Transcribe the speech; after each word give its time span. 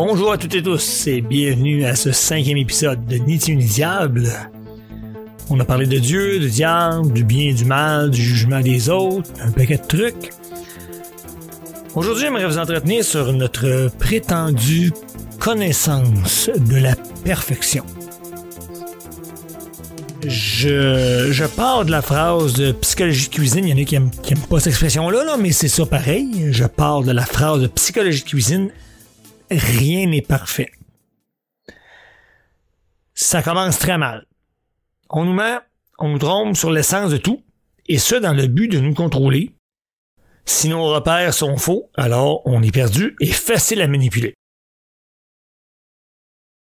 Bonjour 0.00 0.30
à 0.30 0.38
toutes 0.38 0.54
et 0.54 0.62
tous 0.62 1.08
et 1.08 1.20
bienvenue 1.20 1.84
à 1.84 1.96
ce 1.96 2.12
cinquième 2.12 2.56
épisode 2.56 3.04
de 3.06 3.16
Ni 3.16 3.40
ni 3.48 3.64
Diable. 3.64 4.30
On 5.50 5.58
a 5.58 5.64
parlé 5.64 5.86
de 5.86 5.98
Dieu, 5.98 6.38
de 6.38 6.46
diable, 6.46 7.12
du 7.12 7.24
bien 7.24 7.50
et 7.50 7.52
du 7.52 7.64
mal, 7.64 8.10
du 8.10 8.22
jugement 8.22 8.60
des 8.60 8.90
autres, 8.90 9.28
un 9.42 9.50
paquet 9.50 9.76
de 9.76 9.86
trucs. 9.88 10.30
Aujourd'hui, 11.96 12.22
j'aimerais 12.22 12.46
vous 12.46 12.58
entretenir 12.58 13.02
sur 13.02 13.32
notre 13.32 13.90
prétendue 13.98 14.92
connaissance 15.40 16.48
de 16.48 16.76
la 16.76 16.94
perfection. 17.24 17.84
Je, 20.24 21.26
je 21.32 21.44
pars 21.44 21.84
de 21.84 21.90
la 21.90 22.02
phrase 22.02 22.52
de 22.52 22.70
psychologie 22.70 23.30
de 23.30 23.34
cuisine. 23.34 23.64
Il 23.64 23.70
y 23.70 23.74
en 23.74 23.82
a 23.82 23.84
qui 23.84 23.96
aiment, 23.96 24.10
qui 24.22 24.34
aiment 24.34 24.46
pas 24.48 24.60
cette 24.60 24.68
expression-là, 24.68 25.24
là, 25.24 25.36
mais 25.36 25.50
c'est 25.50 25.66
ça 25.66 25.84
pareil. 25.86 26.52
Je 26.52 26.66
pars 26.66 27.02
de 27.02 27.10
la 27.10 27.26
phrase 27.26 27.62
de 27.62 27.66
psychologie 27.66 28.22
de 28.22 28.28
cuisine. 28.28 28.70
Rien 29.50 30.06
n'est 30.06 30.22
parfait. 30.22 30.70
Ça 33.14 33.42
commence 33.42 33.78
très 33.78 33.98
mal. 33.98 34.26
On 35.10 35.24
nous 35.24 35.32
met, 35.32 35.58
on 35.98 36.10
nous 36.10 36.18
trompe 36.18 36.56
sur 36.56 36.70
l'essence 36.70 37.10
de 37.10 37.16
tout, 37.16 37.42
et 37.86 37.98
ce 37.98 38.14
dans 38.14 38.34
le 38.34 38.46
but 38.46 38.68
de 38.68 38.78
nous 38.78 38.94
contrôler. 38.94 39.54
Si 40.44 40.68
nos 40.68 40.84
repères 40.84 41.34
sont 41.34 41.56
faux, 41.56 41.90
alors 41.96 42.42
on 42.46 42.62
est 42.62 42.70
perdu 42.70 43.16
et 43.20 43.32
facile 43.32 43.80
à 43.80 43.88
manipuler. 43.88 44.34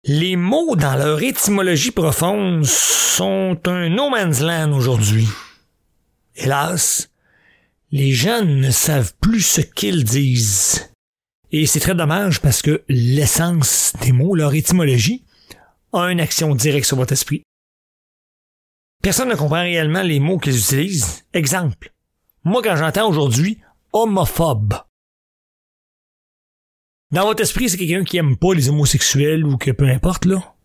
Les 0.03 0.35
mots 0.35 0.75
dans 0.75 0.95
leur 0.95 1.21
étymologie 1.21 1.91
profonde 1.91 2.63
sont 2.63 3.59
un 3.65 3.89
no 3.89 4.09
man's 4.09 4.41
land 4.41 4.71
aujourd'hui. 4.71 5.27
Hélas, 6.35 7.09
les 7.91 8.13
jeunes 8.13 8.61
ne 8.61 8.71
savent 8.71 9.13
plus 9.19 9.41
ce 9.41 9.61
qu'ils 9.61 10.03
disent. 10.03 10.89
Et 11.51 11.65
c'est 11.65 11.79
très 11.79 11.95
dommage 11.95 12.41
parce 12.41 12.61
que 12.61 12.83
l'essence 12.89 13.93
des 14.01 14.11
mots, 14.11 14.35
leur 14.35 14.53
étymologie, 14.53 15.23
a 15.93 16.11
une 16.11 16.19
action 16.19 16.53
directe 16.55 16.87
sur 16.87 16.97
votre 16.97 17.13
esprit. 17.13 17.43
Personne 19.01 19.29
ne 19.29 19.35
comprend 19.35 19.61
réellement 19.61 20.01
les 20.01 20.19
mots 20.19 20.39
qu'ils 20.39 20.57
utilisent. 20.57 21.25
Exemple. 21.33 21.93
Moi, 22.43 22.61
quand 22.61 22.75
j'entends 22.75 23.09
aujourd'hui 23.09 23.59
homophobe, 23.93 24.73
dans 27.11 27.23
votre 27.23 27.41
esprit, 27.41 27.69
c'est 27.69 27.77
quelqu'un 27.77 28.03
qui 28.03 28.17
aime 28.17 28.35
pas 28.35 28.53
les 28.53 28.67
homosexuels 28.67 29.45
ou 29.45 29.57
que 29.57 29.71
peu 29.71 29.87
importe, 29.87 30.25
là. 30.25 30.55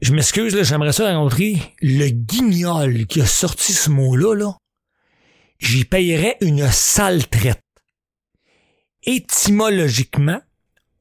Je 0.00 0.12
m'excuse, 0.12 0.56
là, 0.56 0.64
j'aimerais 0.64 0.92
ça 0.92 1.12
rencontrer 1.12 1.58
le 1.80 2.08
guignol 2.08 3.06
qui 3.06 3.20
a 3.20 3.26
sorti 3.26 3.72
ce 3.72 3.88
mot-là, 3.90 4.34
là. 4.34 4.56
J'y 5.60 5.84
payerais 5.84 6.38
une 6.40 6.66
sale 6.68 7.28
traite. 7.28 7.60
Étymologiquement, 9.04 10.40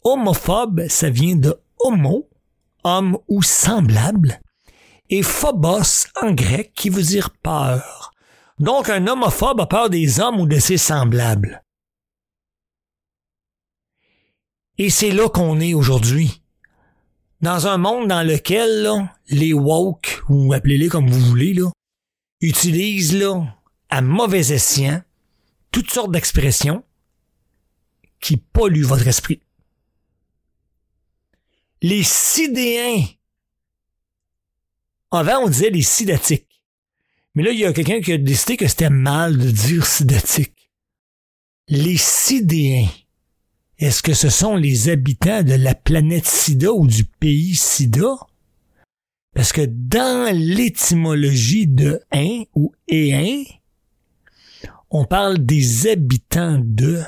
homophobe, 0.04 0.88
ça 0.88 1.10
vient 1.10 1.36
de 1.36 1.60
homo, 1.80 2.30
homme 2.84 3.18
ou 3.28 3.44
semblable, 3.44 4.40
et 5.10 5.24
phobos 5.24 6.08
en 6.22 6.32
grec 6.32 6.72
qui 6.76 6.90
veut 6.90 7.04
dire 7.04 7.32
peur. 7.32 8.14
Donc 8.60 8.90
un 8.90 9.08
homophobe 9.08 9.62
a 9.62 9.66
peur 9.66 9.90
des 9.90 10.20
hommes 10.20 10.40
ou 10.40 10.46
de 10.46 10.60
ses 10.60 10.78
semblables. 10.78 11.64
Et 14.78 14.90
c'est 14.90 15.12
là 15.12 15.28
qu'on 15.28 15.60
est 15.60 15.74
aujourd'hui. 15.74 16.42
Dans 17.42 17.68
un 17.68 17.78
monde 17.78 18.08
dans 18.08 18.26
lequel 18.26 19.10
les 19.30 19.54
woke, 19.54 20.22
ou 20.30 20.54
appelez-les 20.54 20.88
comme 20.88 21.10
vous 21.10 21.20
voulez, 21.20 21.54
là, 21.54 21.70
utilisent 22.42 23.18
là, 23.18 23.44
à 23.90 24.02
mauvais 24.02 24.52
escient 24.54 25.02
toutes 25.72 25.92
sortes 25.92 26.12
d'expressions 26.12 26.84
qui 28.20 28.38
polluent 28.38 28.86
votre 28.86 29.08
esprit. 29.08 29.42
Les 31.82 32.04
sidéens. 32.04 33.06
Avant, 35.12 35.46
on 35.46 35.50
disait 35.50 35.70
les 35.70 35.82
sidatiques. 35.82 36.64
Mais 37.36 37.44
là, 37.44 37.52
il 37.52 37.60
y 37.60 37.66
a 37.66 37.74
quelqu'un 37.74 38.02
qui 38.02 38.12
a 38.12 38.18
décidé 38.18 38.58
que 38.58 38.68
c'était 38.68 38.90
mal 38.90 39.38
de 39.38 39.50
dire 39.50 39.86
sidatique. 39.86 40.72
Les 41.68 41.98
sidéens. 41.98 42.90
Est-ce 43.78 44.04
que 44.04 44.14
ce 44.14 44.30
sont 44.30 44.58
les 44.58 44.90
habitants 44.90 45.42
de 45.42 45.54
la 45.54 45.74
planète 45.74 46.26
Sida 46.26 46.74
ou 46.74 46.86
du 46.86 47.06
pays 47.06 47.56
Sida? 47.56 48.18
Parce 49.34 49.54
que 49.54 49.66
dans 49.66 50.36
l'étymologie 50.36 51.68
de 51.68 52.02
un 52.12 52.44
ou 52.56 52.74
un, 52.92 53.44
on 54.90 55.06
parle 55.06 55.38
des 55.46 55.88
habitants 55.88 56.60
de, 56.62 57.02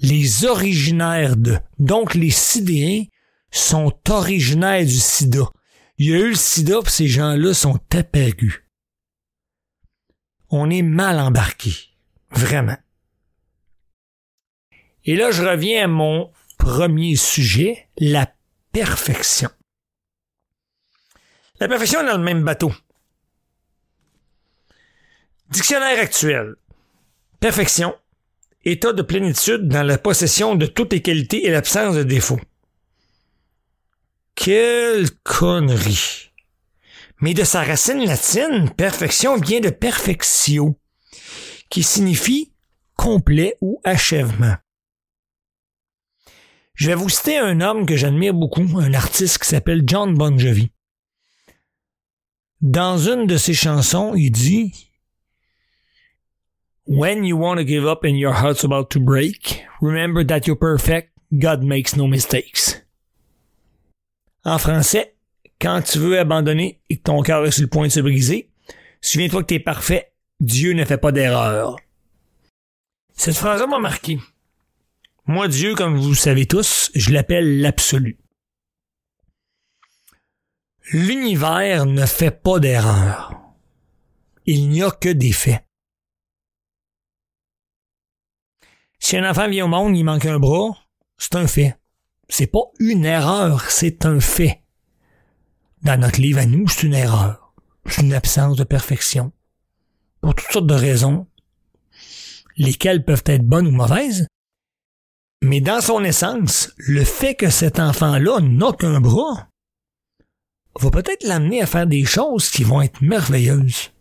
les 0.00 0.44
originaires 0.44 1.36
de. 1.36 1.58
Donc 1.78 2.14
les 2.14 2.30
Sidéens 2.30 3.04
sont 3.50 3.92
originaires 4.08 4.84
du 4.84 4.98
Sida. 4.98 5.50
Il 5.98 6.06
y 6.06 6.14
a 6.14 6.18
eu 6.18 6.30
le 6.30 6.34
Sida, 6.34 6.80
pis 6.82 6.90
ces 6.90 7.08
gens-là 7.08 7.54
sont 7.54 7.80
apparus. 7.92 8.62
On 10.50 10.70
est 10.70 10.82
mal 10.82 11.18
embarqué. 11.18 11.72
Vraiment. 12.30 12.76
Et 15.04 15.16
là, 15.16 15.30
je 15.30 15.42
reviens 15.42 15.84
à 15.84 15.88
mon 15.88 16.32
premier 16.58 17.16
sujet, 17.16 17.88
la 17.98 18.32
perfection. 18.72 19.50
La 21.60 21.68
perfection 21.68 22.00
est 22.02 22.06
dans 22.06 22.18
le 22.18 22.22
même 22.22 22.44
bateau. 22.44 22.72
Dictionnaire 25.50 25.98
actuel. 25.98 26.56
Perfection. 27.40 27.94
État 28.64 28.92
de 28.92 29.02
plénitude 29.02 29.68
dans 29.68 29.82
la 29.82 29.98
possession 29.98 30.54
de 30.54 30.66
toutes 30.66 30.92
les 30.92 31.02
qualités 31.02 31.46
et 31.46 31.50
l'absence 31.50 31.94
de 31.94 32.02
défauts. 32.02 32.40
Quelle 34.34 35.10
connerie. 35.22 36.30
Mais 37.20 37.34
de 37.34 37.44
sa 37.44 37.62
racine 37.62 38.04
latine, 38.04 38.70
perfection 38.76 39.36
vient 39.36 39.60
de 39.60 39.70
perfectio, 39.70 40.78
qui 41.68 41.82
signifie 41.82 42.52
complet 42.94 43.56
ou 43.60 43.80
achèvement. 43.84 44.56
Je 46.74 46.86
vais 46.86 46.94
vous 46.94 47.08
citer 47.08 47.38
un 47.38 47.60
homme 47.60 47.86
que 47.86 47.96
j'admire 47.96 48.34
beaucoup, 48.34 48.78
un 48.78 48.94
artiste 48.94 49.38
qui 49.38 49.48
s'appelle 49.48 49.82
John 49.84 50.14
Bon 50.14 50.38
Jovi. 50.38 50.70
Dans 52.60 52.98
une 52.98 53.26
de 53.26 53.36
ses 53.36 53.54
chansons, 53.54 54.14
il 54.14 54.30
dit 54.30 54.87
When 56.90 57.22
you 57.22 57.36
want 57.36 57.58
to 57.58 57.64
give 57.64 57.86
up 57.86 58.02
and 58.02 58.18
your 58.18 58.32
heart's 58.32 58.64
about 58.64 58.88
to 58.92 58.98
break, 58.98 59.62
remember 59.82 60.24
that 60.24 60.46
you're 60.46 60.56
perfect, 60.56 61.10
God 61.38 61.62
makes 61.62 61.94
no 61.94 62.06
mistakes. 62.06 62.82
En 64.42 64.56
français, 64.56 65.14
quand 65.60 65.82
tu 65.82 65.98
veux 65.98 66.18
abandonner 66.18 66.80
et 66.88 66.96
que 66.96 67.02
ton 67.02 67.20
cœur 67.20 67.44
est 67.44 67.50
sur 67.50 67.60
le 67.60 67.68
point 67.68 67.88
de 67.88 67.92
se 67.92 68.00
briser, 68.00 68.48
souviens-toi 69.02 69.42
que 69.42 69.48
tu 69.48 69.54
es 69.56 69.60
parfait, 69.60 70.14
Dieu 70.40 70.72
ne 70.72 70.86
fait 70.86 70.96
pas 70.96 71.12
d'erreur. 71.12 71.76
Cette 73.12 73.36
phrase 73.36 73.62
m'a 73.68 73.78
marqué. 73.78 74.18
Moi, 75.26 75.46
Dieu, 75.48 75.74
comme 75.74 75.98
vous 75.98 76.08
le 76.08 76.14
savez 76.14 76.46
tous, 76.46 76.90
je 76.94 77.12
l'appelle 77.12 77.60
l'absolu. 77.60 78.16
L'univers 80.92 81.84
ne 81.84 82.06
fait 82.06 82.30
pas 82.30 82.58
d'erreur. 82.58 83.38
Il 84.46 84.70
n'y 84.70 84.82
a 84.82 84.90
que 84.90 85.10
des 85.10 85.32
faits. 85.32 85.67
Si 88.98 89.16
un 89.16 89.28
enfant 89.28 89.48
vient 89.48 89.64
au 89.64 89.68
monde, 89.68 89.96
il 89.96 90.04
manque 90.04 90.26
un 90.26 90.38
bras, 90.38 90.76
c'est 91.16 91.36
un 91.36 91.46
fait. 91.46 91.76
C'est 92.28 92.46
pas 92.46 92.64
une 92.78 93.04
erreur, 93.04 93.70
c'est 93.70 94.04
un 94.04 94.20
fait. 94.20 94.62
Dans 95.82 95.98
notre 95.98 96.20
livre 96.20 96.40
à 96.40 96.46
nous, 96.46 96.68
c'est 96.68 96.86
une 96.86 96.94
erreur. 96.94 97.54
C'est 97.86 98.02
une 98.02 98.12
absence 98.12 98.56
de 98.56 98.64
perfection. 98.64 99.32
Pour 100.20 100.34
toutes 100.34 100.50
sortes 100.50 100.66
de 100.66 100.74
raisons, 100.74 101.26
lesquelles 102.56 103.04
peuvent 103.04 103.24
être 103.26 103.46
bonnes 103.46 103.68
ou 103.68 103.70
mauvaises, 103.70 104.26
mais 105.42 105.60
dans 105.60 105.80
son 105.80 106.02
essence, 106.02 106.72
le 106.76 107.04
fait 107.04 107.34
que 107.34 107.48
cet 107.48 107.78
enfant-là 107.78 108.40
n'a 108.40 108.72
qu'un 108.72 109.00
bras 109.00 109.48
va 110.80 110.90
peut-être 110.90 111.24
l'amener 111.24 111.62
à 111.62 111.66
faire 111.66 111.86
des 111.86 112.04
choses 112.04 112.50
qui 112.50 112.64
vont 112.64 112.82
être 112.82 113.00
merveilleuses. 113.00 113.92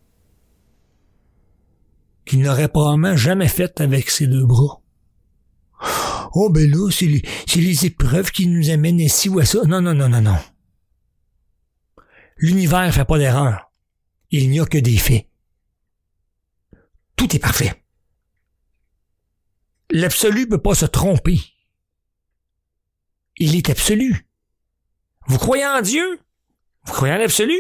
Qu'il 2.26 2.42
n'aurait 2.42 2.68
probablement 2.68 3.16
jamais 3.16 3.48
faites 3.48 3.80
avec 3.80 4.10
ses 4.10 4.28
deux 4.28 4.46
bras. 4.46 4.82
Oh 6.40 6.52
ben 6.52 6.70
là, 6.70 6.92
c'est 6.92 7.08
les, 7.08 7.86
épreuves 7.88 8.30
qui 8.30 8.46
nous 8.46 8.70
amènent 8.70 9.00
ici 9.00 9.28
ou 9.28 9.40
à 9.40 9.46
ça. 9.46 9.64
Non, 9.66 9.82
non, 9.82 9.96
non, 9.96 10.08
non, 10.08 10.22
non. 10.22 10.38
L'univers 12.38 12.94
fait 12.94 13.06
pas 13.06 13.18
d'erreur. 13.18 13.72
Il 14.30 14.52
n'y 14.52 14.60
a 14.60 14.68
que 14.68 14.78
des 14.78 14.98
faits. 14.98 15.26
Tout 17.16 17.36
est 17.36 17.40
parfait. 17.40 17.84
L'absolu 19.90 20.48
peut 20.48 20.62
pas 20.62 20.76
se 20.76 20.86
tromper. 20.86 21.40
Il 23.38 23.56
est 23.56 23.72
absolu. 23.72 24.28
Vous 25.26 25.40
croyez 25.40 25.66
en 25.66 25.82
Dieu? 25.82 26.20
Vous 26.84 26.94
croyez 26.94 27.16
en 27.16 27.18
l'absolu? 27.18 27.58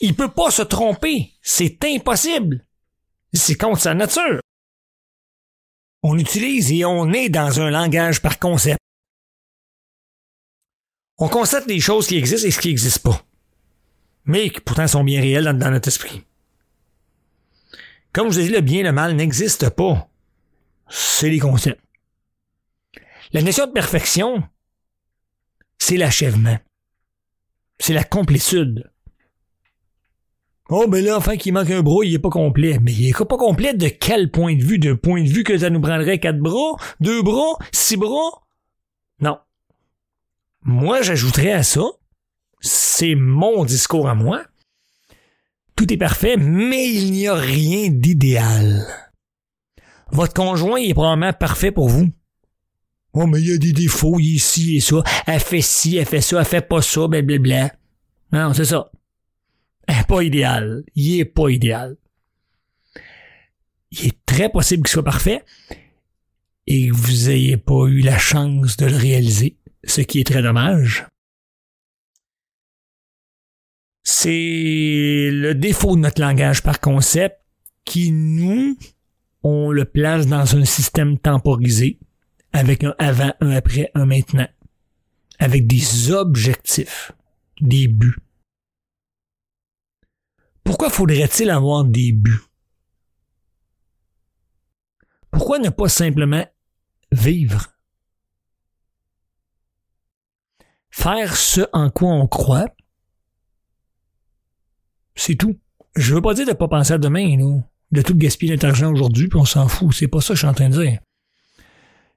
Il 0.00 0.16
peut 0.16 0.32
pas 0.32 0.50
se 0.50 0.62
tromper. 0.62 1.34
C'est 1.42 1.84
impossible. 1.84 2.64
C'est 3.34 3.56
contre 3.56 3.82
sa 3.82 3.92
nature. 3.92 4.40
On 6.02 6.18
utilise 6.18 6.72
et 6.72 6.84
on 6.84 7.12
est 7.12 7.28
dans 7.28 7.60
un 7.60 7.70
langage 7.70 8.22
par 8.22 8.38
concept. 8.38 8.78
On 11.18 11.28
constate 11.28 11.66
les 11.66 11.80
choses 11.80 12.06
qui 12.06 12.16
existent 12.16 12.46
et 12.46 12.50
ce 12.52 12.60
qui 12.60 12.68
n'existe 12.68 13.00
pas. 13.00 13.24
Mais 14.24 14.50
qui 14.50 14.60
pourtant 14.60 14.86
sont 14.86 15.02
bien 15.02 15.20
réelles 15.20 15.44
dans, 15.44 15.70
notre 15.70 15.88
esprit. 15.88 16.24
Comme 18.12 18.30
je 18.30 18.34
vous 18.34 18.40
ai 18.40 18.48
dit, 18.48 18.54
le 18.54 18.60
bien 18.60 18.80
et 18.80 18.84
le 18.84 18.92
mal 18.92 19.16
n'existent 19.16 19.70
pas. 19.70 20.08
C'est 20.88 21.28
les 21.28 21.40
concepts. 21.40 21.82
La 23.32 23.42
notion 23.42 23.66
de 23.66 23.72
perfection, 23.72 24.48
c'est 25.78 25.96
l'achèvement. 25.96 26.58
C'est 27.78 27.94
la 27.94 28.04
complétude. 28.04 28.90
Oh, 30.70 30.86
ben 30.86 31.02
là, 31.02 31.16
enfin, 31.16 31.36
qu'il 31.36 31.54
manque 31.54 31.70
un 31.70 31.82
bras, 31.82 32.04
il 32.04 32.14
est 32.14 32.18
pas 32.18 32.28
complet. 32.28 32.78
Mais 32.82 32.92
il 32.92 33.08
est 33.08 33.24
pas 33.24 33.38
complet 33.38 33.72
de 33.72 33.88
quel 33.88 34.30
point 34.30 34.54
de 34.54 34.62
vue? 34.62 34.78
D'un 34.78 34.96
point 34.96 35.22
de 35.22 35.28
vue 35.28 35.44
que 35.44 35.56
ça 35.56 35.70
nous 35.70 35.80
prendrait 35.80 36.18
quatre 36.18 36.38
bras, 36.38 36.76
deux 37.00 37.22
bras, 37.22 37.56
six 37.72 37.96
bras? 37.96 38.46
Non. 39.20 39.38
Moi, 40.62 41.00
j'ajouterais 41.00 41.52
à 41.52 41.62
ça, 41.62 41.84
c'est 42.60 43.14
mon 43.14 43.64
discours 43.64 44.08
à 44.08 44.14
moi. 44.14 44.42
Tout 45.74 45.90
est 45.92 45.96
parfait, 45.96 46.36
mais 46.36 46.92
il 46.92 47.12
n'y 47.12 47.28
a 47.28 47.34
rien 47.34 47.88
d'idéal. 47.88 48.84
Votre 50.10 50.34
conjoint 50.34 50.76
est 50.76 50.92
probablement 50.92 51.32
parfait 51.32 51.70
pour 51.70 51.88
vous. 51.88 52.08
Oh, 53.14 53.26
mais 53.26 53.40
il 53.40 53.48
y 53.48 53.52
a 53.54 53.58
des 53.58 53.72
défauts, 53.72 54.18
il 54.18 54.36
est 54.36 54.38
ci 54.38 54.76
et 54.76 54.80
ça. 54.80 55.02
Elle 55.26 55.40
fait 55.40 55.62
ci, 55.62 55.96
elle 55.96 56.04
fait 56.04 56.20
ça, 56.20 56.40
elle 56.40 56.44
fait 56.44 56.60
pas 56.60 56.82
ça, 56.82 57.08
blablabla. 57.08 57.72
Non, 58.32 58.52
c'est 58.52 58.66
ça. 58.66 58.90
Pas 60.08 60.22
idéal. 60.22 60.84
Il 60.94 61.20
est 61.20 61.26
pas 61.26 61.50
idéal. 61.50 61.98
Il 63.90 64.06
est 64.06 64.18
très 64.24 64.48
possible 64.48 64.82
qu'il 64.82 64.92
soit 64.92 65.04
parfait 65.04 65.44
et 66.66 66.88
que 66.88 66.94
vous 66.94 67.28
ayez 67.28 67.58
pas 67.58 67.86
eu 67.86 68.00
la 68.00 68.18
chance 68.18 68.78
de 68.78 68.86
le 68.86 68.96
réaliser, 68.96 69.56
ce 69.84 70.00
qui 70.00 70.20
est 70.20 70.26
très 70.26 70.40
dommage. 70.40 71.06
C'est 74.02 75.28
le 75.30 75.52
défaut 75.52 75.94
de 75.94 76.00
notre 76.00 76.22
langage 76.22 76.62
par 76.62 76.80
concept 76.80 77.36
qui 77.84 78.10
nous, 78.10 78.78
on 79.42 79.70
le 79.70 79.84
place 79.84 80.26
dans 80.26 80.56
un 80.56 80.64
système 80.64 81.18
temporisé 81.18 81.98
avec 82.54 82.82
un 82.82 82.94
avant, 82.98 83.34
un 83.40 83.50
après, 83.50 83.90
un 83.94 84.06
maintenant, 84.06 84.48
avec 85.38 85.66
des 85.66 86.10
objectifs, 86.12 87.12
des 87.60 87.88
buts. 87.88 88.16
Pourquoi 90.68 90.90
faudrait-il 90.90 91.48
avoir 91.48 91.82
des 91.82 92.12
buts? 92.12 92.42
Pourquoi 95.30 95.58
ne 95.58 95.70
pas 95.70 95.88
simplement 95.88 96.44
vivre? 97.10 97.68
Faire 100.90 101.38
ce 101.38 101.62
en 101.72 101.88
quoi 101.88 102.10
on 102.10 102.26
croit, 102.26 102.66
c'est 105.14 105.36
tout. 105.36 105.58
Je 105.96 106.14
veux 106.14 106.20
pas 106.20 106.34
dire 106.34 106.46
de 106.46 106.52
pas 106.52 106.68
penser 106.68 106.92
à 106.92 106.98
demain, 106.98 107.34
de 107.90 108.02
tout 108.02 108.14
gaspiller 108.14 108.52
notre 108.52 108.66
argent 108.66 108.92
aujourd'hui, 108.92 109.28
puis 109.28 109.38
on 109.38 109.46
s'en 109.46 109.68
fout. 109.68 109.94
C'est 109.94 110.06
pas 110.06 110.20
ça 110.20 110.28
que 110.28 110.34
je 110.34 110.40
suis 110.40 110.48
en 110.48 110.52
train 110.52 110.68
de 110.68 110.82
dire. 110.82 111.00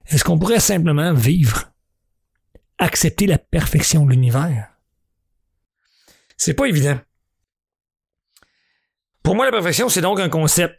Est-ce 0.08 0.26
qu'on 0.26 0.38
pourrait 0.38 0.60
simplement 0.60 1.14
vivre, 1.14 1.72
accepter 2.80 3.28
la 3.28 3.38
perfection 3.38 4.06
de 4.06 4.12
l'univers? 4.12 4.74
C'est 6.36 6.54
pas 6.54 6.66
évident. 6.66 7.00
Pour 9.32 9.38
moi, 9.38 9.46
la 9.46 9.52
perfection, 9.54 9.88
c'est 9.88 10.02
donc 10.02 10.20
un 10.20 10.28
concept. 10.28 10.78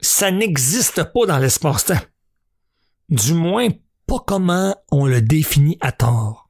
Ça 0.00 0.32
n'existe 0.32 1.04
pas 1.04 1.24
dans 1.24 1.38
l'espace-temps. 1.38 2.00
Du 3.10 3.32
moins, 3.32 3.68
pas 4.08 4.18
comment 4.26 4.74
on 4.90 5.06
le 5.06 5.22
définit 5.22 5.78
à 5.80 5.92
tort. 5.92 6.48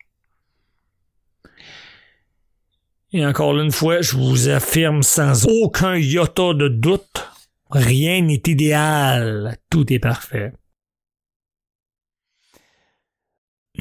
Et 3.13 3.27
encore 3.27 3.55
une 3.59 3.71
fois, 3.71 4.01
je 4.01 4.17
vous 4.17 4.49
affirme 4.49 5.03
sans 5.03 5.47
aucun 5.47 5.95
iota 5.95 6.55
de 6.55 6.69
doute, 6.69 7.29
rien 7.71 8.23
n'est 8.23 8.43
idéal, 8.47 9.59
tout 9.69 9.93
est 9.93 9.99
parfait. 9.99 10.55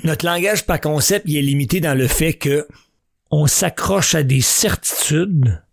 Notre 0.04 0.26
langage 0.26 0.66
par 0.66 0.82
concept 0.82 1.30
est 1.30 1.42
limité 1.42 1.80
dans 1.80 1.98
le 1.98 2.10
fait 2.10 2.34
que 2.34 2.68
on 3.32 3.48
s'accroche 3.48 4.14
à 4.14 4.24
des 4.24 4.42
certitudes 4.42 5.64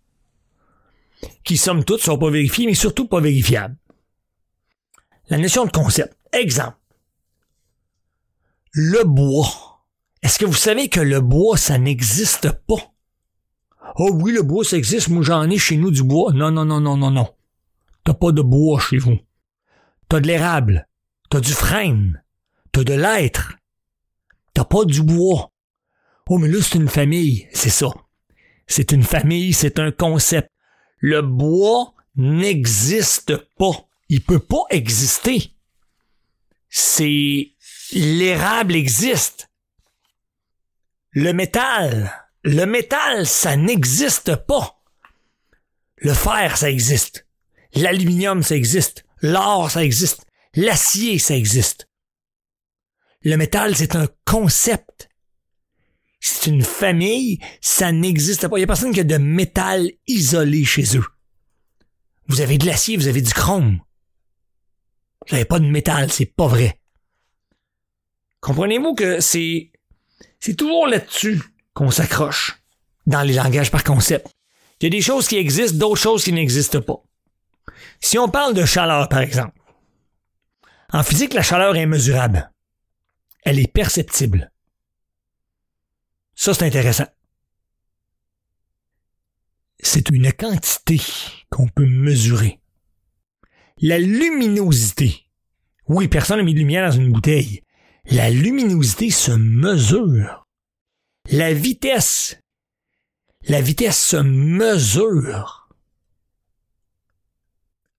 qui, 1.43 1.57
somme 1.57 1.83
toute, 1.83 2.01
sont 2.01 2.17
pas 2.17 2.29
vérifiées, 2.29 2.65
mais 2.65 2.73
surtout 2.73 3.07
pas 3.07 3.19
vérifiables. 3.19 3.75
La 5.29 5.37
notion 5.37 5.65
de 5.65 5.71
concept. 5.71 6.15
Exemple. 6.33 6.77
Le 8.73 9.03
bois. 9.03 9.83
Est-ce 10.21 10.39
que 10.39 10.45
vous 10.45 10.53
savez 10.53 10.87
que 10.87 10.99
le 10.99 11.19
bois, 11.19 11.57
ça 11.57 11.77
n'existe 11.77 12.51
pas? 12.67 12.91
Oh 13.95 14.11
oui, 14.13 14.31
le 14.31 14.43
bois, 14.43 14.63
ça 14.63 14.77
existe. 14.77 15.09
Moi, 15.09 15.23
j'en 15.23 15.49
ai 15.49 15.57
chez 15.57 15.77
nous 15.77 15.91
du 15.91 16.03
bois. 16.03 16.31
Non, 16.33 16.51
non, 16.51 16.65
non, 16.65 16.79
non, 16.79 16.97
non, 16.97 17.11
non. 17.11 17.29
T'as 18.03 18.13
pas 18.13 18.31
de 18.31 18.41
bois 18.41 18.79
chez 18.79 18.97
vous. 18.97 19.19
T'as 20.09 20.19
de 20.19 20.27
l'érable. 20.27 20.87
T'as 21.29 21.39
du 21.39 21.53
frêne. 21.53 22.23
T'as 22.71 22.83
de 22.83 22.93
l'être. 22.93 23.55
T'as 24.53 24.65
pas 24.65 24.85
du 24.85 25.01
bois. 25.01 25.51
Oh, 26.29 26.37
mais 26.37 26.47
là, 26.47 26.61
c'est 26.61 26.77
une 26.77 26.87
famille. 26.87 27.47
C'est 27.53 27.69
ça. 27.69 27.87
C'est 28.67 28.91
une 28.91 29.03
famille, 29.03 29.53
c'est 29.53 29.79
un 29.79 29.91
concept. 29.91 30.50
Le 31.01 31.21
bois 31.21 31.93
n'existe 32.15 33.35
pas. 33.57 33.87
Il 34.07 34.23
peut 34.23 34.39
pas 34.39 34.63
exister. 34.69 35.53
C'est 36.69 37.51
l'érable 37.91 38.75
existe. 38.75 39.49
Le 41.11 41.33
métal, 41.33 42.13
le 42.43 42.65
métal, 42.65 43.27
ça 43.27 43.57
n'existe 43.57 44.35
pas. 44.35 44.81
Le 45.97 46.13
fer, 46.13 46.55
ça 46.57 46.69
existe. 46.69 47.27
L'aluminium, 47.73 48.43
ça 48.43 48.55
existe. 48.55 49.05
L'or, 49.21 49.69
ça 49.69 49.83
existe. 49.83 50.25
L'acier, 50.55 51.19
ça 51.19 51.35
existe. 51.35 51.87
Le 53.23 53.35
métal, 53.37 53.75
c'est 53.75 53.95
un 53.95 54.07
concept. 54.25 55.09
C'est 56.23 56.51
une 56.51 56.61
famille, 56.61 57.39
ça 57.61 57.91
n'existe 57.91 58.47
pas. 58.47 58.57
Il 58.57 58.59
n'y 58.59 58.65
a 58.65 58.67
personne 58.67 58.93
qui 58.93 58.99
a 58.99 59.03
de 59.03 59.17
métal 59.17 59.91
isolé 60.07 60.63
chez 60.63 60.95
eux. 60.95 61.05
Vous 62.27 62.41
avez 62.41 62.59
de 62.59 62.67
l'acier, 62.67 62.95
vous 62.95 63.07
avez 63.07 63.21
du 63.21 63.33
chrome. 63.33 63.79
Vous 65.27 65.35
n'avez 65.35 65.45
pas 65.45 65.59
de 65.59 65.65
métal, 65.65 66.11
c'est 66.11 66.27
pas 66.27 66.47
vrai. 66.47 66.79
Comprenez-vous 68.39 68.93
que 68.93 69.19
c'est, 69.19 69.71
c'est 70.39 70.55
toujours 70.55 70.87
là-dessus 70.87 71.41
qu'on 71.73 71.89
s'accroche 71.89 72.61
dans 73.07 73.23
les 73.23 73.33
langages 73.33 73.71
par 73.71 73.83
concept. 73.83 74.27
Il 74.79 74.85
y 74.85 74.87
a 74.87 74.89
des 74.91 75.01
choses 75.01 75.27
qui 75.27 75.37
existent, 75.37 75.77
d'autres 75.77 76.01
choses 76.01 76.23
qui 76.23 76.33
n'existent 76.33 76.81
pas. 76.81 77.03
Si 77.99 78.19
on 78.19 78.29
parle 78.29 78.53
de 78.53 78.65
chaleur, 78.65 79.09
par 79.09 79.19
exemple, 79.19 79.59
en 80.93 81.01
physique, 81.01 81.33
la 81.33 81.41
chaleur 81.41 81.75
est 81.75 81.85
mesurable. 81.87 82.51
Elle 83.43 83.59
est 83.59 83.71
perceptible. 83.71 84.50
Ça, 86.43 86.55
c'est 86.55 86.65
intéressant. 86.65 87.05
C'est 89.77 90.09
une 90.09 90.33
quantité 90.33 90.99
qu'on 91.51 91.67
peut 91.67 91.85
mesurer. 91.85 92.59
La 93.79 93.99
luminosité. 93.99 95.27
Oui, 95.87 96.07
personne 96.07 96.37
n'a 96.37 96.43
mis 96.43 96.55
de 96.55 96.57
lumière 96.57 96.89
dans 96.89 96.97
une 96.97 97.11
bouteille. 97.11 97.61
La 98.05 98.31
luminosité 98.31 99.11
se 99.11 99.33
mesure. 99.33 100.47
La 101.29 101.53
vitesse. 101.53 102.39
La 103.43 103.61
vitesse 103.61 104.03
se 104.03 104.17
mesure. 104.17 105.69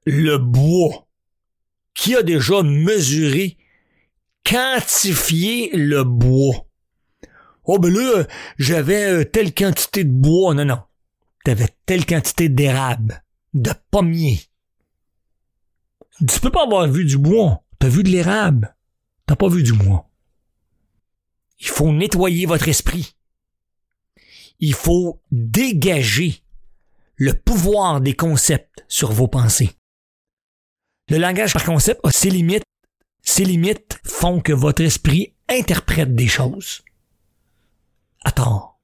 Le 0.05 0.39
bois. 0.39 1.07
Qui 1.95 2.17
a 2.17 2.25
déjà 2.25 2.65
mesuré, 2.65 3.57
quantifié 4.43 5.71
le 5.77 6.03
bois? 6.03 6.67
Oh 7.65 7.79
ben 7.79 7.93
là, 7.93 8.25
j'avais 8.59 9.05
euh, 9.05 9.25
telle 9.25 9.55
quantité 9.55 10.05
de 10.05 10.11
bois. 10.11 10.55
Non, 10.55 10.65
non. 10.65 10.83
T'avais 11.45 11.69
telle 11.87 12.07
quantité 12.07 12.49
d'érable, 12.49 13.23
de 13.55 13.73
pommier. 13.91 14.41
Tu 16.29 16.41
peux 16.41 16.51
pas 16.51 16.65
avoir 16.65 16.89
vu 16.89 17.05
du 17.05 17.19
bois. 17.19 17.63
T'as 17.79 17.89
vu 17.89 18.03
de 18.03 18.11
l'érable. 18.11 18.77
T'as 19.27 19.37
pas 19.37 19.49
vu 19.49 19.63
du 19.63 19.73
bois. 19.73 20.09
Il 21.61 21.69
faut 21.69 21.93
nettoyer 21.93 22.47
votre 22.47 22.69
esprit. 22.69 23.15
Il 24.59 24.75
faut 24.75 25.21
dégager 25.31 26.43
le 27.17 27.35
pouvoir 27.35 28.01
des 28.01 28.15
concepts 28.15 28.85
sur 28.89 29.13
vos 29.13 29.29
pensées. 29.29 29.71
Le 31.09 31.19
langage 31.19 31.53
par 31.53 31.65
concept 31.65 32.01
a 32.05 32.11
ses 32.11 32.31
limites. 32.31 32.65
Ses 33.23 33.45
limites 33.45 34.01
font 34.05 34.41
que 34.41 34.53
votre 34.53 34.83
esprit 34.83 35.35
interprète 35.49 36.15
des 36.15 36.27
choses 36.27 36.83
tort, 38.31 38.81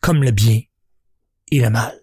comme 0.00 0.22
le 0.22 0.30
bien 0.30 0.60
et 1.50 1.60
le 1.60 1.70
mal. 1.70 1.98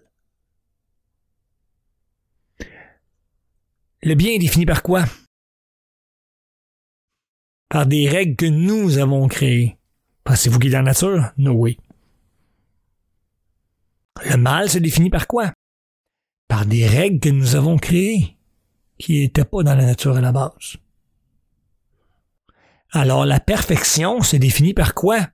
Le 4.02 4.14
bien 4.14 4.32
est 4.32 4.38
défini 4.38 4.66
par 4.66 4.82
quoi? 4.82 5.04
Par 7.68 7.86
des 7.86 8.08
règles 8.08 8.36
que 8.36 8.46
nous 8.46 8.98
avons 8.98 9.28
créées. 9.28 9.78
Pensez-vous 10.24 10.58
qu'il 10.58 10.68
est 10.68 10.72
dans 10.72 10.78
la 10.78 10.84
nature? 10.84 11.32
No 11.36 11.52
way. 11.52 11.78
Le 14.24 14.36
mal 14.36 14.68
se 14.68 14.78
définit 14.78 15.10
par 15.10 15.26
quoi? 15.26 15.52
Par 16.48 16.66
des 16.66 16.86
règles 16.86 17.20
que 17.20 17.28
nous 17.28 17.54
avons 17.54 17.78
créées, 17.78 18.36
qui 18.98 19.20
n'étaient 19.20 19.44
pas 19.44 19.62
dans 19.62 19.74
la 19.74 19.86
nature 19.86 20.16
à 20.16 20.20
la 20.20 20.32
base. 20.32 20.76
Alors 22.90 23.24
la 23.24 23.38
perfection 23.38 24.20
se 24.20 24.36
définit 24.36 24.74
par 24.74 24.94
quoi? 24.94 25.28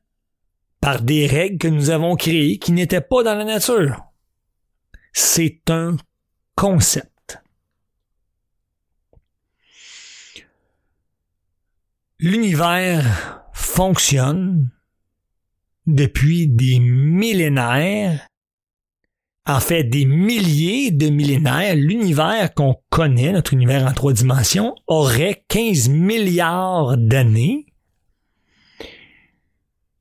Par 0.80 1.02
des 1.02 1.26
règles 1.26 1.59
que 1.59 1.68
nous 1.68 1.90
avons 1.90 2.16
créées 2.16 2.59
qui 2.59 2.73
n'étaient 2.73 3.00
pas 3.00 3.23
dans 3.23 3.35
la 3.35 3.45
nature. 3.45 4.04
C'est 5.12 5.71
un 5.71 5.97
concept. 6.54 7.38
L'univers 12.18 13.45
fonctionne 13.52 14.71
depuis 15.87 16.49
des 16.49 16.80
millénaires, 16.80 18.26
en 19.47 19.61
fait 19.61 19.85
des 19.85 20.06
milliers 20.06 20.90
de 20.90 21.09
millénaires, 21.09 21.76
l'univers 21.76 22.54
qu'on 22.54 22.76
connaît, 22.90 23.33
notre 23.33 23.52
univers 23.52 23.87
en 23.87 23.92
trois 23.92 24.12
dimensions, 24.12 24.75
aurait 24.87 25.45
15 25.49 25.90
milliards 25.90 26.97
d'années 26.97 27.65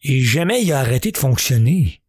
et 0.07 0.21
jamais 0.21 0.61
il 0.61 0.71
a 0.71 0.79
arrêté 0.79 1.11
de 1.11 1.17
fonctionner. 1.17 1.99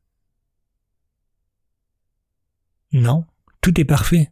Non, 2.92 3.24
tout 3.62 3.80
est 3.80 3.86
parfait. 3.86 4.30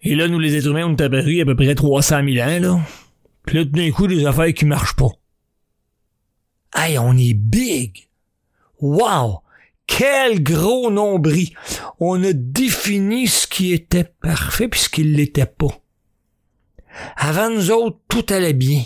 Et 0.00 0.14
là, 0.14 0.28
nous 0.28 0.38
les 0.38 0.56
êtres 0.56 0.68
humains, 0.68 0.86
on 0.86 0.96
est 0.96 1.02
apparus 1.02 1.42
à 1.42 1.44
peu 1.44 1.54
près 1.54 1.74
300 1.74 2.24
000 2.24 2.48
ans, 2.48 2.58
là. 2.58 2.80
Puis 3.44 3.56
là, 3.56 3.64
tout 3.64 3.72
d'un 3.72 3.90
coup, 3.90 4.06
des 4.06 4.24
affaires 4.24 4.54
qui 4.54 4.64
marchent 4.64 4.96
pas. 4.96 5.10
Hey, 6.74 6.98
on 6.98 7.16
est 7.18 7.34
big! 7.34 8.08
Wow! 8.80 9.42
Quel 9.86 10.42
gros 10.42 10.90
nombril! 10.90 11.50
On 12.00 12.22
a 12.24 12.32
défini 12.32 13.26
ce 13.26 13.46
qui 13.46 13.72
était 13.72 14.04
parfait 14.04 14.68
puis 14.68 14.80
ce 14.80 15.02
l'était 15.02 15.44
pas. 15.44 15.82
Avant 17.16 17.50
nous 17.50 17.70
autres, 17.70 17.98
tout 18.08 18.24
allait 18.30 18.54
bien. 18.54 18.84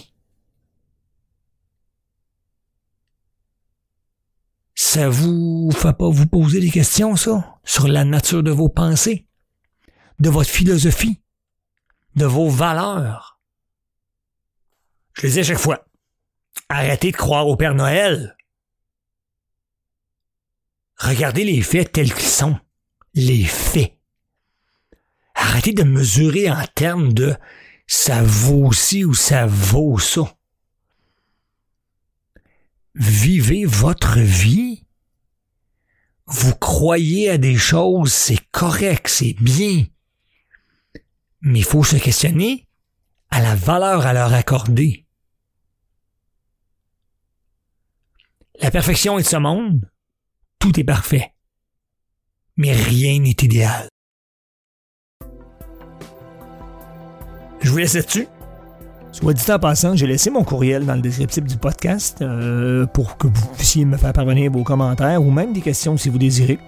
Ça 4.85 5.09
vous 5.09 5.71
fait 5.71 5.97
pas 5.97 6.11
vous 6.11 6.27
poser 6.27 6.59
des 6.59 6.71
questions, 6.71 7.15
ça? 7.15 7.57
Sur 7.63 7.87
la 7.87 8.05
nature 8.05 8.43
de 8.43 8.51
vos 8.51 8.69
pensées? 8.69 9.29
De 10.19 10.29
votre 10.29 10.51
philosophie? 10.51 11.23
De 12.17 12.27
vos 12.27 12.51
valeurs? 12.51 13.41
Je 15.15 15.23
le 15.23 15.33
dis 15.33 15.39
à 15.39 15.45
chaque 15.45 15.59
fois. 15.59 15.87
Arrêtez 16.69 17.13
de 17.13 17.17
croire 17.17 17.47
au 17.47 17.57
Père 17.57 17.77
Noël. 17.77 18.37
Regardez 20.99 21.45
les 21.45 21.63
faits 21.63 21.93
tels 21.93 22.13
qu'ils 22.13 22.27
sont. 22.27 22.59
Les 23.15 23.45
faits. 23.45 23.97
Arrêtez 25.37 25.73
de 25.73 25.85
mesurer 25.85 26.51
en 26.51 26.67
termes 26.75 27.13
de 27.13 27.37
ça 27.87 28.21
vaut 28.21 28.73
ci 28.73 29.05
ou 29.05 29.15
ça 29.15 29.47
vaut 29.47 30.01
ça. 30.01 30.35
Vivez 32.95 33.65
votre 33.65 34.19
vie. 34.19 34.87
Vous 36.27 36.55
croyez 36.55 37.31
à 37.31 37.39
des 37.39 37.57
choses, 37.57 38.13
c'est 38.13 38.41
correct, 38.51 39.09
c'est 39.09 39.35
bien. 39.35 39.87
Mais 41.41 41.61
il 41.61 41.65
faut 41.65 41.85
se 41.85 41.97
questionner 41.97 42.69
à 43.31 43.41
la 43.41 43.55
valeur 43.55 44.07
à 44.07 44.13
leur 44.13 44.33
accorder. 44.33 45.07
La 48.61 48.71
perfection 48.71 49.19
est 49.19 49.23
de 49.23 49.29
ce 49.29 49.37
monde. 49.37 49.91
Tout 50.59 50.79
est 50.79 50.85
parfait. 50.85 51.35
Mais 52.57 52.73
rien 52.73 53.19
n'est 53.19 53.31
idéal. 53.31 53.89
Je 57.61 57.71
vous 57.71 57.79
laisse 57.79 57.95
là-dessus. 57.95 58.29
Soit 59.13 59.33
dit 59.35 59.53
en 59.53 59.59
passant, 59.59 59.95
j'ai 59.95 60.07
laissé 60.07 60.31
mon 60.31 60.43
courriel 60.43 60.87
dans 60.87 60.95
le 60.95 61.03
descriptif 61.03 61.45
du 61.45 61.59
podcast 61.59 62.23
euh, 62.23 62.87
pour 62.87 63.19
que 63.19 63.27
vous 63.27 63.47
puissiez 63.59 63.85
me 63.85 63.99
faire 63.99 64.15
parvenir 64.15 64.51
vos 64.51 64.63
commentaires 64.63 65.23
ou 65.23 65.31
même 65.31 65.53
des 65.53 65.61
questions 65.61 65.99
si 65.99 66.09
vous 66.09 66.17
désirez. 66.17 66.59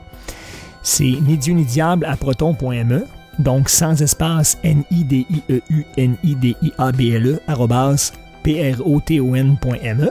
C'est 0.82 1.04
ni 1.04 1.38
dieu 1.38 1.54
ni 1.54 1.64
diable 1.64 2.04
à 2.04 2.16
proton.me, 2.16 3.06
donc 3.38 3.70
sans 3.70 4.02
espace 4.02 4.58
N-I-D-I-E-U-N-I-D-I-A-B-L-E, 4.62 7.40
P-R-O-T-O-N.me. 8.42 10.10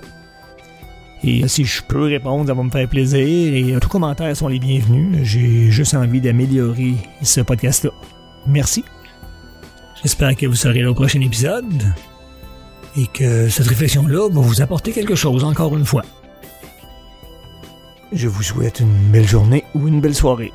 Et 1.26 1.48
si 1.48 1.64
je 1.64 1.82
peux 1.84 2.06
répondre, 2.06 2.48
ça 2.48 2.54
va 2.56 2.64
me 2.64 2.72
faire 2.72 2.90
plaisir. 2.90 3.54
Et 3.54 3.76
tous 3.80 3.90
commentaires 3.90 4.36
sont 4.36 4.48
les 4.48 4.58
bienvenus. 4.58 5.20
J'ai 5.22 5.70
juste 5.70 5.94
envie 5.94 6.20
d'améliorer 6.20 6.96
ce 7.22 7.42
podcast-là. 7.42 7.92
Merci. 8.48 8.84
J'espère 10.02 10.36
que 10.36 10.48
vous 10.48 10.56
serez 10.56 10.82
là 10.82 10.90
au 10.90 10.96
prochain 10.96 11.22
épisode 11.22 11.94
et 12.96 13.08
que 13.08 13.50
cette 13.50 13.68
réflexion-là 13.68 14.30
va 14.30 14.42
vous 14.42 14.62
apporter 14.62 14.92
quelque 14.92 15.16
chose 15.16 15.44
encore 15.44 15.76
une 15.76 15.86
fois. 15.86 16.04
Je 18.12 18.28
vous 18.28 18.44
souhaite 18.44 18.80
une 18.80 19.12
belle 19.12 19.28
journée 19.28 19.64
ou 19.74 19.88
une 19.88 20.00
belle 20.00 20.16
soirée. 20.16 20.54